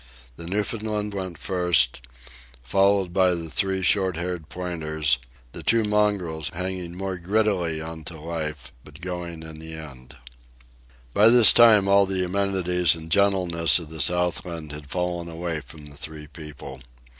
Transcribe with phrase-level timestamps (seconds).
[0.35, 2.07] The Newfoundland went first,
[2.63, 5.19] followed by the three short haired pointers,
[5.51, 10.15] the two mongrels hanging more grittily on to life, but going in the end.
[11.13, 15.85] By this time all the amenities and gentlenesses of the Southland had fallen away from
[15.85, 16.81] the three people.